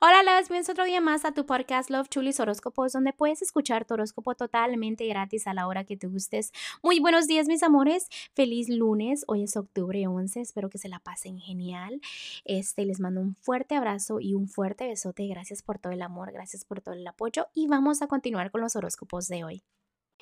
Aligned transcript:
Hola, 0.00 0.22
las 0.22 0.48
bienvenidos 0.48 0.68
otro 0.68 0.84
día 0.84 1.00
más 1.00 1.24
a 1.24 1.32
tu 1.32 1.44
podcast 1.44 1.90
Love 1.90 2.08
Chulis 2.08 2.38
Horóscopos, 2.38 2.92
donde 2.92 3.12
puedes 3.12 3.42
escuchar 3.42 3.84
tu 3.84 3.94
horóscopo 3.94 4.36
totalmente 4.36 5.04
gratis 5.08 5.48
a 5.48 5.54
la 5.54 5.66
hora 5.66 5.82
que 5.82 5.96
te 5.96 6.06
gustes. 6.06 6.52
Muy 6.84 7.00
buenos 7.00 7.26
días, 7.26 7.48
mis 7.48 7.64
amores. 7.64 8.06
Feliz 8.32 8.68
lunes. 8.68 9.24
Hoy 9.26 9.42
es 9.42 9.56
octubre 9.56 10.06
11. 10.06 10.40
Espero 10.40 10.70
que 10.70 10.78
se 10.78 10.88
la 10.88 11.00
pasen 11.00 11.40
genial. 11.40 12.00
Este, 12.44 12.84
les 12.84 13.00
mando 13.00 13.20
un 13.20 13.34
fuerte 13.34 13.74
abrazo 13.74 14.20
y 14.20 14.34
un 14.34 14.46
fuerte 14.46 14.86
besote. 14.86 15.26
Gracias 15.26 15.64
por 15.64 15.80
todo 15.80 15.92
el 15.92 16.02
amor, 16.02 16.30
gracias 16.30 16.64
por 16.64 16.80
todo 16.80 16.94
el 16.94 17.04
apoyo. 17.04 17.48
Y 17.52 17.66
vamos 17.66 18.00
a 18.00 18.06
continuar 18.06 18.52
con 18.52 18.60
los 18.60 18.76
horóscopos 18.76 19.26
de 19.26 19.42
hoy. 19.42 19.64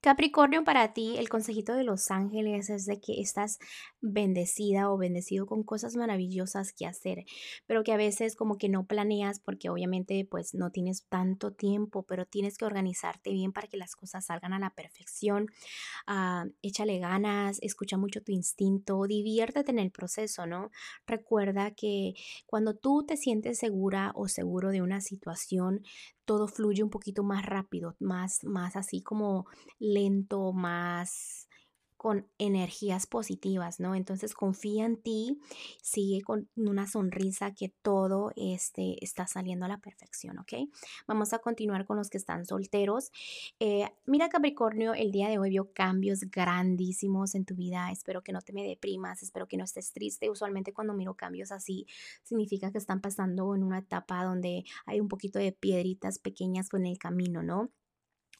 Capricornio, 0.00 0.62
para 0.62 0.92
ti 0.92 1.16
el 1.18 1.28
consejito 1.28 1.74
de 1.74 1.82
los 1.82 2.12
ángeles 2.12 2.70
es 2.70 2.86
de 2.86 3.00
que 3.00 3.20
estás 3.20 3.58
bendecida 4.00 4.92
o 4.92 4.96
bendecido 4.96 5.46
con 5.46 5.64
cosas 5.64 5.96
maravillosas 5.96 6.72
que 6.72 6.86
hacer, 6.86 7.24
pero 7.66 7.82
que 7.82 7.92
a 7.92 7.96
veces 7.96 8.36
como 8.36 8.58
que 8.58 8.68
no 8.68 8.86
planeas 8.86 9.40
porque 9.40 9.70
obviamente 9.70 10.24
pues 10.30 10.54
no 10.54 10.70
tienes 10.70 11.04
tanto 11.08 11.52
tiempo, 11.52 12.04
pero 12.04 12.26
tienes 12.26 12.58
que 12.58 12.64
organizarte 12.64 13.32
bien 13.32 13.52
para 13.52 13.66
que 13.66 13.76
las 13.76 13.96
cosas 13.96 14.26
salgan 14.26 14.52
a 14.52 14.60
la 14.60 14.70
perfección. 14.70 15.48
Ah, 16.06 16.44
échale 16.62 17.00
ganas, 17.00 17.58
escucha 17.60 17.96
mucho 17.96 18.22
tu 18.22 18.30
instinto, 18.30 19.02
diviértete 19.04 19.72
en 19.72 19.80
el 19.80 19.90
proceso, 19.90 20.46
¿no? 20.46 20.70
Recuerda 21.08 21.72
que 21.72 22.14
cuando 22.46 22.76
tú 22.76 23.04
te 23.04 23.16
sientes 23.16 23.58
segura 23.58 24.12
o 24.14 24.28
seguro 24.28 24.70
de 24.70 24.80
una 24.80 25.00
situación, 25.00 25.82
todo 26.28 26.46
fluye 26.46 26.82
un 26.82 26.90
poquito 26.90 27.24
más 27.24 27.46
rápido, 27.46 27.96
más, 28.00 28.44
más 28.44 28.76
así 28.76 29.00
como 29.00 29.46
lento, 29.78 30.52
más 30.52 31.48
con 31.98 32.26
energías 32.38 33.06
positivas, 33.06 33.80
¿no? 33.80 33.96
Entonces 33.96 34.32
confía 34.32 34.86
en 34.86 34.96
ti, 34.96 35.40
sigue 35.82 36.22
con 36.22 36.48
una 36.56 36.86
sonrisa 36.86 37.52
que 37.52 37.74
todo 37.82 38.32
este, 38.36 39.04
está 39.04 39.26
saliendo 39.26 39.66
a 39.66 39.68
la 39.68 39.78
perfección, 39.78 40.38
¿ok? 40.38 40.52
Vamos 41.08 41.32
a 41.32 41.40
continuar 41.40 41.84
con 41.86 41.96
los 41.96 42.08
que 42.08 42.16
están 42.16 42.46
solteros. 42.46 43.10
Eh, 43.58 43.90
mira 44.06 44.28
Capricornio, 44.28 44.94
el 44.94 45.10
día 45.10 45.28
de 45.28 45.38
hoy 45.38 45.50
vio 45.50 45.72
cambios 45.72 46.20
grandísimos 46.20 47.34
en 47.34 47.44
tu 47.44 47.56
vida. 47.56 47.90
Espero 47.90 48.22
que 48.22 48.32
no 48.32 48.40
te 48.42 48.52
me 48.52 48.62
deprimas, 48.62 49.24
espero 49.24 49.48
que 49.48 49.56
no 49.56 49.64
estés 49.64 49.92
triste. 49.92 50.30
Usualmente 50.30 50.72
cuando 50.72 50.94
miro 50.94 51.14
cambios 51.14 51.50
así, 51.50 51.86
significa 52.22 52.70
que 52.70 52.78
están 52.78 53.00
pasando 53.00 53.56
en 53.56 53.64
una 53.64 53.78
etapa 53.78 54.22
donde 54.22 54.64
hay 54.86 55.00
un 55.00 55.08
poquito 55.08 55.40
de 55.40 55.50
piedritas 55.50 56.20
pequeñas 56.20 56.68
en 56.72 56.86
el 56.86 56.96
camino, 56.96 57.42
¿no? 57.42 57.70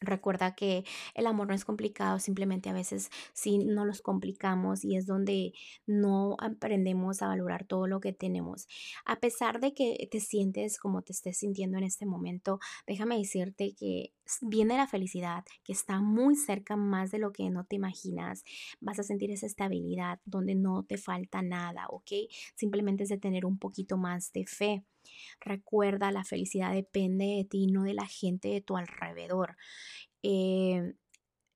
Recuerda 0.01 0.55
que 0.55 0.85
el 1.15 1.27
amor 1.27 1.49
no 1.49 1.55
es 1.55 1.65
complicado, 1.65 2.21
simplemente 2.21 2.69
a 2.71 2.73
veces 2.73 3.11
sí 3.33 3.59
no 3.59 3.85
los 3.85 4.01
complicamos 4.01 4.85
y 4.85 4.97
es 4.97 5.07
donde 5.07 5.53
no 5.87 6.37
aprendemos 6.39 7.21
a 7.21 7.27
valorar 7.29 7.65
todo 7.65 7.89
lo 7.89 8.01
que 8.01 8.13
tenemos. 8.13 8.69
A 9.05 9.19
pesar 9.19 9.59
de 9.61 9.75
que 9.75 10.09
te 10.11 10.21
sientes 10.21 10.79
como 10.79 11.03
te 11.03 11.13
estés 11.13 11.39
sintiendo 11.39 11.79
en 11.79 11.85
este 11.85 12.07
momento, 12.07 12.61
déjame 12.87 13.19
decirte 13.19 13.75
que 13.75 14.13
viene 14.43 14.77
la 14.77 14.87
felicidad, 14.87 15.45
que 15.65 15.73
está 15.73 16.01
muy 16.01 16.37
cerca 16.37 16.77
más 16.77 17.11
de 17.11 17.19
lo 17.19 17.33
que 17.33 17.51
no 17.51 17.65
te 17.65 17.77
imaginas. 17.77 18.45
Vas 18.81 18.99
a 19.01 19.03
sentir 19.03 19.31
esa 19.33 19.47
estabilidad 19.47 20.21
donde 20.25 20.55
no 20.55 20.85
te 20.85 20.97
falta 20.97 21.43
nada, 21.43 21.87
¿ok? 21.89 22.13
Simplemente 22.55 23.03
es 23.05 23.09
de 23.09 23.19
tener 23.19 23.45
un 23.47 23.59
poquito 23.59 23.97
más 23.97 24.33
de 24.33 24.47
fe. 24.47 24.85
Recuerda, 25.41 26.13
la 26.13 26.25
felicidad 26.25 26.73
depende 26.73 27.25
de 27.25 27.45
ti, 27.45 27.67
no 27.67 27.83
de 27.85 27.95
la 27.95 28.07
gente 28.07 28.49
de 28.49 28.61
tu 28.61 28.77
alrededor. 28.77 29.57
Eh, 30.23 30.95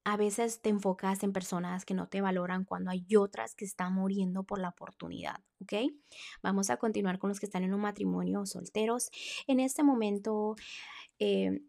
a 0.05 0.17
veces 0.17 0.61
te 0.61 0.69
enfocas 0.69 1.22
en 1.22 1.33
personas 1.33 1.84
que 1.84 1.94
no 1.94 2.09
te 2.09 2.20
valoran 2.20 2.64
cuando 2.64 2.91
hay 2.91 3.06
otras 3.17 3.55
que 3.55 3.64
están 3.64 3.94
muriendo 3.94 4.42
por 4.42 4.59
la 4.59 4.70
oportunidad, 4.70 5.36
¿ok? 5.61 5.92
Vamos 6.42 6.70
a 6.70 6.77
continuar 6.77 7.19
con 7.19 7.28
los 7.28 7.39
que 7.39 7.47
están 7.47 7.62
en 7.62 7.75
un 7.75 7.81
matrimonio 7.81 8.44
solteros. 8.47 9.11
En 9.47 9.61
este 9.61 9.83
momento... 9.83 10.56
Eh, 11.19 11.62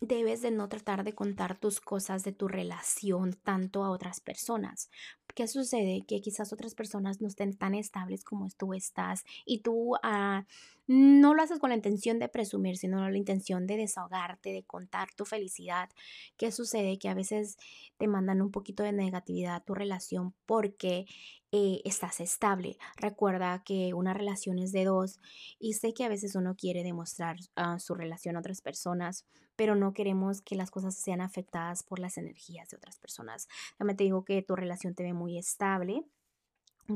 debes 0.00 0.42
de 0.42 0.50
no 0.50 0.68
tratar 0.68 1.04
de 1.04 1.14
contar 1.14 1.58
tus 1.58 1.80
cosas 1.80 2.24
de 2.24 2.32
tu 2.32 2.48
relación 2.48 3.34
tanto 3.42 3.84
a 3.84 3.90
otras 3.90 4.20
personas. 4.20 4.90
¿Qué 5.34 5.48
sucede? 5.48 6.04
Que 6.06 6.20
quizás 6.20 6.52
otras 6.52 6.74
personas 6.74 7.20
no 7.20 7.28
estén 7.28 7.56
tan 7.56 7.74
estables 7.74 8.24
como 8.24 8.48
tú 8.56 8.74
estás 8.74 9.24
y 9.44 9.62
tú 9.62 9.94
ah, 10.02 10.46
no 10.86 11.34
lo 11.34 11.42
haces 11.42 11.58
con 11.58 11.70
la 11.70 11.76
intención 11.76 12.18
de 12.18 12.28
presumir, 12.28 12.76
sino 12.76 12.98
con 12.98 13.10
la 13.10 13.18
intención 13.18 13.66
de 13.66 13.76
desahogarte, 13.76 14.50
de 14.50 14.64
contar 14.64 15.08
tu 15.14 15.24
felicidad. 15.24 15.88
¿Qué 16.36 16.52
sucede? 16.52 16.98
Que 16.98 17.08
a 17.08 17.14
veces 17.14 17.56
te 17.96 18.06
mandan 18.06 18.42
un 18.42 18.50
poquito 18.50 18.82
de 18.82 18.92
negatividad 18.92 19.56
a 19.56 19.64
tu 19.64 19.74
relación 19.74 20.34
porque 20.46 21.06
eh, 21.52 21.80
estás 21.84 22.20
estable. 22.20 22.76
Recuerda 22.96 23.62
que 23.64 23.94
una 23.94 24.12
relación 24.12 24.58
es 24.58 24.72
de 24.72 24.84
dos 24.84 25.20
y 25.58 25.74
sé 25.74 25.94
que 25.94 26.04
a 26.04 26.08
veces 26.08 26.34
uno 26.34 26.56
quiere 26.56 26.82
demostrar 26.82 27.36
ah, 27.56 27.78
su 27.78 27.94
relación 27.94 28.36
a 28.36 28.40
otras 28.40 28.60
personas, 28.60 29.24
pero 29.56 29.76
no 29.76 29.92
queremos 29.94 30.42
que 30.42 30.56
las 30.56 30.70
cosas 30.70 30.96
sean 30.96 31.20
afectadas 31.20 31.82
por 31.82 31.98
las 31.98 32.18
energías 32.18 32.68
de 32.68 32.76
otras 32.76 32.98
personas. 32.98 33.48
También 33.78 33.96
te 33.96 34.04
digo 34.04 34.24
que 34.24 34.42
tu 34.42 34.56
relación 34.56 34.94
te 34.94 35.04
ve 35.04 35.14
muy 35.14 35.38
estable 35.38 36.04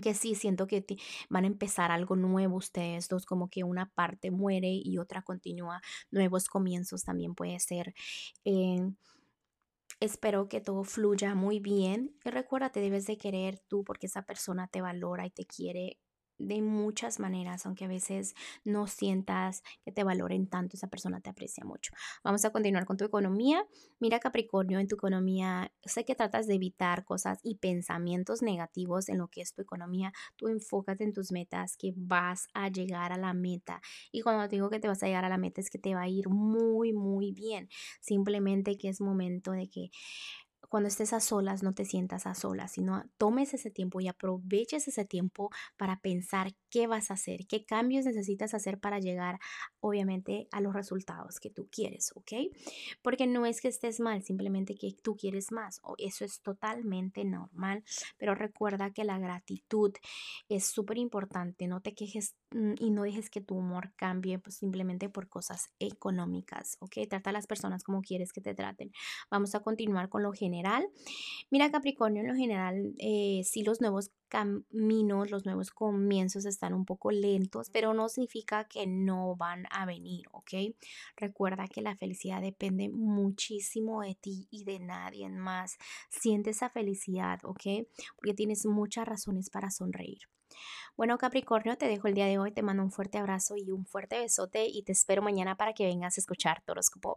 que 0.03 0.15
sí 0.15 0.35
siento 0.35 0.67
que 0.67 0.85
van 1.29 1.45
a 1.45 1.49
empezar 1.49 1.91
algo 1.91 2.17
nuevo 2.17 2.57
ustedes 2.57 3.09
dos, 3.09 3.27
como 3.27 3.49
que 3.49 3.65
una 3.65 3.91
parte 3.95 4.31
muere 4.31 4.69
y 4.71 4.99
otra 4.99 5.23
continúa, 5.23 5.81
nuevos 6.11 6.49
comienzos 6.49 7.05
también 7.05 7.35
puede 7.35 7.59
ser. 7.61 7.95
Eh, 8.45 8.91
Espero 10.01 10.49
que 10.49 10.61
todo 10.61 10.85
fluya 10.85 11.35
muy 11.35 11.59
bien 11.59 12.15
y 12.25 12.31
recuerda, 12.31 12.71
te 12.71 12.79
debes 12.81 13.07
de 13.07 13.19
querer 13.19 13.59
tú 13.67 13.83
porque 13.83 14.07
esa 14.07 14.23
persona 14.23 14.69
te 14.69 14.81
valora 14.81 15.27
y 15.27 15.31
te 15.31 15.45
quiere 15.45 15.99
de 16.39 16.63
muchas 16.63 17.19
maneras, 17.19 17.67
aunque 17.67 17.85
a 17.85 17.89
veces 17.89 18.35
no 18.65 18.87
sientas 18.87 19.63
que 19.85 19.93
te 19.93 20.05
valoren 20.05 20.47
tanto, 20.47 20.77
esa 20.77 20.89
persona 20.89 21.21
te 21.21 21.31
aprecia 21.31 21.65
mucho. 21.65 21.93
Vamos 22.25 22.45
a 22.45 22.51
continuar 22.51 22.87
con 22.87 22.97
tu 22.97 23.05
economía. 23.05 23.65
Mira 23.99 24.21
Capricornio, 24.21 24.79
en 24.79 24.89
tu 24.89 24.97
economía, 24.97 25.73
sé 25.85 26.05
que 26.05 26.15
tratas 26.15 26.47
de 26.47 26.55
evitar 26.55 27.05
cosas 27.05 27.39
y 27.43 27.57
pensamientos 27.57 28.43
negativos 28.43 29.09
en 29.09 29.19
lo 29.19 29.29
que 29.29 29.41
es 29.41 29.53
tu 29.53 29.63
economía. 29.63 30.13
Tú 30.37 30.49
enfócate 30.49 31.05
en 31.05 31.13
tus 31.13 31.33
metas, 31.33 31.77
que 31.77 31.93
vas 31.97 32.47
a 32.55 32.69
llegar 32.69 33.13
a 33.13 33.19
la 33.19 33.35
meta. 33.35 33.81
Y 34.13 34.23
cuando 34.23 34.49
te 34.49 34.57
digo 34.57 34.71
que 34.71 34.81
te 34.81 34.89
vas 34.89 35.03
a 35.03 35.07
llegar 35.07 35.25
a 35.25 35.29
la 35.29 35.39
meta 35.39 35.61
es 35.61 35.71
que 35.71 35.79
te 35.79 35.95
va 35.95 36.03
a 36.03 36.09
ir 36.09 36.29
muy, 36.29 36.93
muy 36.93 37.33
bien. 37.33 37.69
Simplemente 38.01 38.77
que 38.79 38.89
es 38.89 39.01
momento 39.01 39.53
de 39.53 39.69
que 39.69 39.91
cuando 40.69 40.89
estés 40.89 41.13
a 41.13 41.21
solas 41.21 41.63
no 41.63 41.75
te 41.75 41.85
sientas 41.85 42.27
a 42.27 42.35
solas, 42.35 42.73
sino 42.73 43.05
tomes 43.17 43.55
ese 43.55 43.71
tiempo 43.71 44.01
y 44.01 44.09
aproveches 44.09 44.89
ese 44.89 45.05
tiempo 45.05 45.51
para 45.77 46.01
pensar 46.01 46.55
qué 46.71 46.87
vas 46.87 47.11
a 47.11 47.15
hacer, 47.15 47.47
qué 47.47 47.65
cambios 47.65 48.05
necesitas 48.05 48.55
hacer 48.55 48.79
para 48.79 48.99
llegar, 48.99 49.39
obviamente, 49.81 50.49
a 50.53 50.61
los 50.61 50.75
resultados 50.75 51.41
que 51.41 51.51
tú 51.51 51.69
quieres, 51.71 52.13
¿ok? 52.15 52.33
Porque 53.03 53.27
no 53.27 53.47
es 53.47 53.61
que 53.61 53.69
estés 53.69 54.01
mal, 54.01 54.23
simplemente 54.23 54.75
que 54.75 54.95
tú 55.03 55.17
quieres 55.17 55.53
más, 55.53 55.81
o 55.83 55.95
eso 55.99 56.25
es 56.25 56.43
totalmente 56.43 57.25
normal, 57.25 57.85
pero 58.19 58.35
recuerda 58.35 58.93
que 58.93 59.05
la 59.05 59.19
gratitud 59.19 59.93
es 60.49 60.67
súper 60.67 60.99
importante, 60.99 61.67
no 61.67 61.81
te 61.81 61.95
quejes 61.95 62.35
mm, 62.51 62.75
y 62.79 62.91
no 62.91 63.03
dejes 63.03 63.31
que 63.31 63.41
tu 63.41 63.57
humor 63.57 63.93
cambie 63.97 64.39
pues, 64.39 64.57
simplemente 64.57 65.09
por 65.09 65.29
cosas 65.29 65.71
económicas, 65.79 66.77
¿ok? 66.81 66.97
Trata 67.09 67.31
a 67.31 67.33
las 67.33 67.47
personas 67.47 67.85
como 67.85 68.03
quieres 68.03 68.33
que 68.33 68.41
te 68.41 68.55
traten. 68.55 68.93
Vamos 69.31 69.55
a 69.55 69.61
continuar 69.61 70.09
con 70.09 70.23
lo 70.23 70.33
general 70.49 70.89
Mira 71.51 71.71
Capricornio, 71.71 72.21
en 72.21 72.29
lo 72.29 72.35
general, 72.35 72.95
eh, 72.99 73.41
sí 73.43 73.63
los 73.63 73.81
nuevos 73.81 74.11
caminos, 74.29 75.31
los 75.31 75.47
nuevos 75.47 75.71
comienzos 75.71 76.45
están 76.45 76.75
un 76.75 76.85
poco 76.85 77.11
lentos, 77.11 77.71
pero 77.71 77.95
no 77.95 78.11
significa 78.11 78.65
que 78.65 78.87
no 78.87 79.35
van 79.35 79.65
a 79.71 79.87
venir, 79.87 80.27
¿ok? 80.33 80.75
Recuerda 81.17 81.67
que 81.67 81.81
la 81.81 81.97
felicidad 81.97 82.43
depende 82.43 82.91
muchísimo 82.91 84.03
de 84.03 84.15
ti 84.15 84.47
y 84.51 84.65
de 84.65 84.79
nadie 84.79 85.31
más. 85.31 85.79
Siente 86.11 86.51
esa 86.51 86.69
felicidad, 86.69 87.39
¿ok? 87.45 87.87
Porque 88.17 88.35
tienes 88.35 88.67
muchas 88.67 89.09
razones 89.09 89.49
para 89.49 89.71
sonreír. 89.71 90.19
Bueno, 90.99 91.17
Capricornio, 91.17 91.79
te 91.79 91.87
dejo 91.87 92.09
el 92.09 92.15
día 92.15 92.27
de 92.27 92.39
hoy, 92.39 92.53
te 92.53 92.63
mando 92.63 92.83
un 92.83 92.91
fuerte 92.91 93.17
abrazo 93.17 93.57
y 93.57 93.71
un 93.71 93.87
fuerte 93.87 94.19
besote 94.19 94.67
y 94.67 94.83
te 94.83 94.93
espero 94.93 95.23
mañana 95.23 95.57
para 95.57 95.73
que 95.73 95.87
vengas 95.87 96.19
a 96.19 96.21
escuchar 96.21 96.61
tu 96.63 96.73
horóscopo. 96.73 97.15